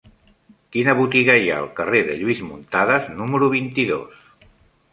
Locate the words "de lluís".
2.07-2.41